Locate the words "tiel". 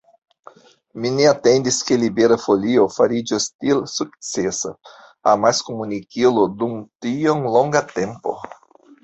3.51-3.83